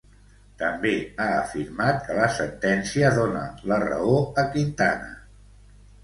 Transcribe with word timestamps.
També 0.59 0.91
ha 1.25 1.25
afirmat 1.41 1.99
que 2.07 2.15
la 2.19 2.29
sentència 2.37 3.11
dona 3.17 3.43
la 3.73 3.77
raó 3.83 4.15
a 4.45 4.47
Quintana. 4.55 5.13